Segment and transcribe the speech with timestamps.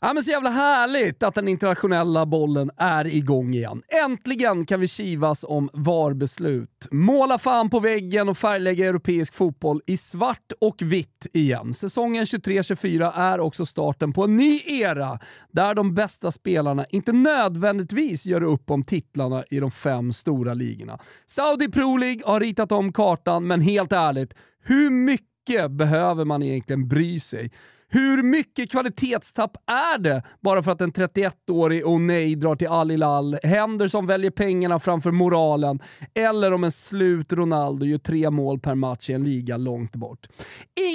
[0.00, 3.82] Ja, men så jävla härligt att den internationella bollen är igång igen.
[4.04, 6.88] Äntligen kan vi kivas om VAR-beslut.
[6.90, 11.74] Måla fan på väggen och färglägga europeisk fotboll i svart och vitt igen.
[11.74, 15.18] Säsongen 23-24 är också starten på en ny era
[15.52, 20.98] där de bästa spelarna inte nödvändigtvis gör upp om titlarna i de fem stora ligorna.
[21.26, 26.88] Saudi Pro League har ritat om kartan, men helt ärligt, hur mycket behöver man egentligen
[26.88, 27.50] bry sig?
[27.88, 33.38] Hur mycket kvalitetstapp är det bara för att en 31-årig O'Neill drar till Al Hilal,
[33.42, 35.82] Henderson väljer pengarna framför moralen,
[36.14, 40.26] eller om en slut Ronaldo gör tre mål per match i en liga långt bort?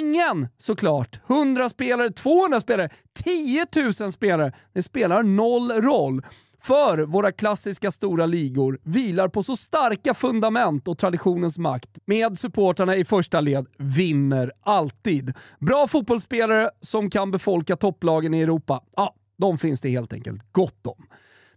[0.00, 1.20] Ingen såklart!
[1.28, 2.88] 100 spelare, 200 spelare,
[3.24, 3.66] 10
[4.00, 4.52] 000 spelare.
[4.72, 6.22] Det spelar noll roll.
[6.64, 11.98] För våra klassiska stora ligor vilar på så starka fundament och traditionens makt.
[12.04, 15.32] Med supportarna i första led vinner alltid.
[15.60, 20.86] Bra fotbollsspelare som kan befolka topplagen i Europa, ja, de finns det helt enkelt gott
[20.86, 21.06] om.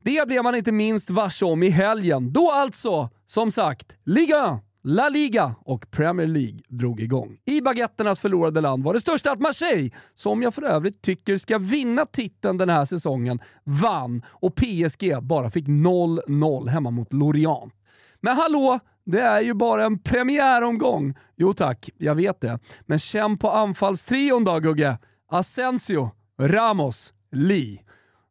[0.00, 5.08] Det blev man inte minst varse om i helgen, då alltså, som sagt, Liga La
[5.08, 7.38] Liga och Premier League drog igång.
[7.44, 11.58] I baguetternas förlorade land var det största att Marseille, som jag för övrigt tycker ska
[11.58, 17.72] vinna titeln den här säsongen, vann och PSG bara fick 0-0 hemma mot Lorient.
[18.20, 21.14] Men hallå, det är ju bara en premiäromgång.
[21.36, 22.58] Jo tack, jag vet det.
[22.80, 24.98] Men känn på anfallstrion då Gugge.
[25.30, 27.80] Asensio, Ramos, Lee.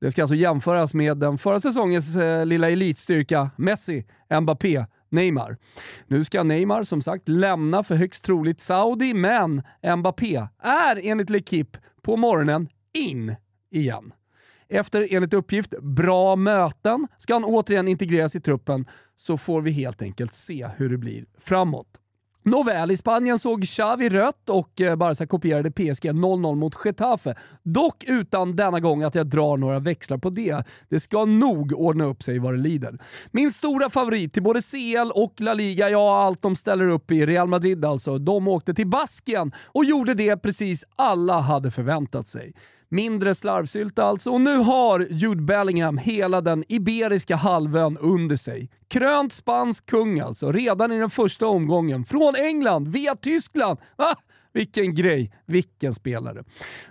[0.00, 4.06] Det ska alltså jämföras med den förra säsongens eh, lilla elitstyrka Messi,
[4.40, 5.56] Mbappé, Neymar.
[6.06, 9.62] Nu ska Neymar som sagt lämna för högst troligt Saudi, men
[9.96, 13.36] Mbappé är enligt L'Equipe på morgonen in
[13.70, 14.12] igen.
[14.68, 20.02] Efter, enligt uppgift, bra möten ska han återigen integreras i truppen, så får vi helt
[20.02, 22.00] enkelt se hur det blir framåt.
[22.42, 27.34] Nåväl, i Spanien såg Xavi rött och eh, Barca kopierade PSG 0-0 mot Getafe.
[27.62, 30.64] Dock utan denna gång att jag drar några växlar på det.
[30.88, 32.98] Det ska nog ordna upp sig vad det lider.
[33.30, 37.26] Min stora favorit till både CL och La Liga, ja allt de ställer upp i,
[37.26, 42.52] Real Madrid alltså, de åkte till Baskien och gjorde det precis alla hade förväntat sig.
[42.90, 48.70] Mindre slarvsylta alltså, och nu har Jude Bellingham hela den iberiska halvön under sig.
[48.88, 52.04] Krönt spansk kung alltså, redan i den första omgången.
[52.04, 53.78] Från England, via Tyskland.
[53.96, 54.14] Ah,
[54.52, 56.44] vilken grej, vilken spelare.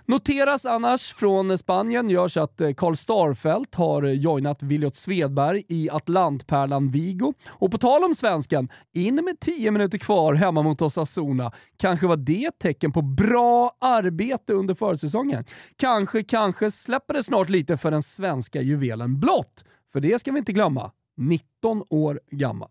[0.06, 5.90] Noteras annars från Spanien görs att eh, Karl Starfelt har eh, joinat Williot Svedberg i
[5.90, 7.34] Atlantpärlan Vigo.
[7.48, 11.52] Och på tal om svensken, in med 10 minuter kvar hemma mot Osasuna.
[11.76, 15.44] Kanske var det ett tecken på bra arbete under försäsongen.
[15.76, 19.64] Kanske, kanske släpper det snart lite för den svenska juvelen blått.
[19.92, 20.90] För det ska vi inte glömma.
[21.18, 22.70] 19 år gammal.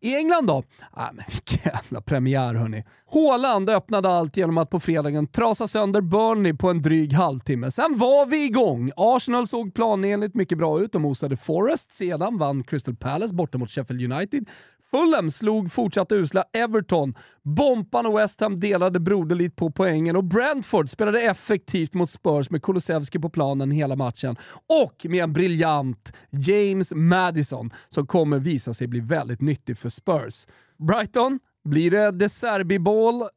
[0.00, 0.62] I England då?
[0.90, 2.84] Ah, men vilken jävla premiär hörni.
[3.12, 7.70] Haaland öppnade allt genom att på fredagen trasa sönder Burnley på en dryg halvtimme.
[7.70, 8.90] Sen var vi igång.
[8.96, 11.94] Arsenal såg planenligt mycket bra ut och mosade Forest.
[11.94, 14.48] Sedan vann Crystal Palace borta mot Sheffield United.
[14.94, 17.14] Fulham slog fortsatt usla Everton.
[17.42, 22.62] Bompan och West Ham delade broderligt på poängen och Brentford spelade effektivt mot Spurs med
[22.62, 24.36] Kulusevski på planen hela matchen.
[24.84, 30.46] Och med en briljant James Madison som kommer visa sig bli väldigt nyttig för Spurs.
[30.78, 33.28] Brighton blir det De Serbi-boll eh,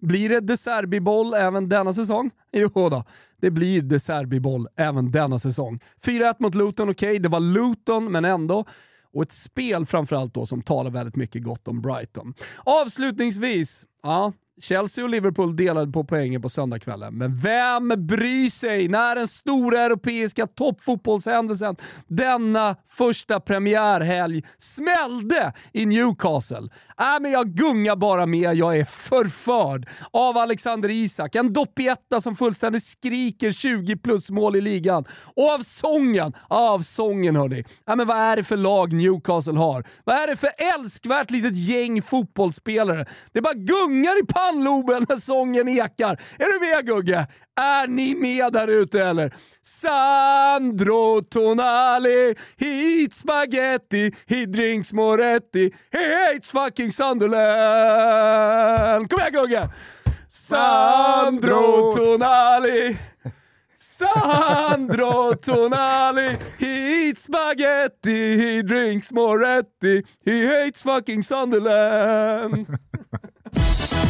[0.00, 2.30] blir det De Serbi-boll även denna säsong?
[2.52, 3.04] Jo då,
[3.40, 5.80] det blir De Serbi-boll även denna säsong.
[6.04, 8.64] 4-1 mot Luton, okej, okay, det var Luton, men ändå
[9.12, 12.34] och ett spel framförallt då som talar väldigt mycket gott om Brighton.
[12.64, 19.14] Avslutningsvis, ja, Chelsea och Liverpool delade på poängen på söndagskvällen, men vem bryr sig när
[19.14, 21.76] den stora europeiska toppfotbollshändelsen
[22.06, 26.68] denna första premiärhelg smällde i Newcastle?
[27.00, 32.36] Äh, men jag gungar bara med, jag är förförd av Alexander Isak, en doppietta som
[32.36, 35.04] fullständigt skriker 20 plus mål i ligan.
[35.36, 37.64] Och av sången, av sången hörni.
[37.88, 39.84] Äh, men vad är det för lag Newcastle har?
[40.04, 43.06] Vad är det för älskvärt litet gäng fotbollsspelare?
[43.32, 46.20] Det bara gungar i pannan pannloben när sången ekar.
[46.38, 47.26] Är du med Gugge?
[47.60, 49.34] Är ni med där ute eller?
[49.62, 57.40] Sandro Tonali, he eats spaghetti, he drinks Moretti, he hates fucking Sunderland.
[59.10, 59.68] Kom igen Gugge!
[60.28, 62.96] Sandro Tonali
[63.76, 72.78] Sandro Tonali, he eats spaghetti, he drinks Moretti, he hates fucking Sunderland.